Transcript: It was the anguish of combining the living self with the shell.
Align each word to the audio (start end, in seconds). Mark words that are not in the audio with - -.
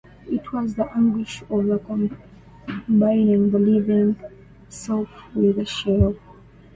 It 0.25 0.51
was 0.51 0.73
the 0.73 0.91
anguish 0.97 1.43
of 1.43 1.85
combining 2.65 3.51
the 3.51 3.59
living 3.59 4.15
self 4.67 5.09
with 5.35 5.57
the 5.57 5.65
shell. 5.65 6.15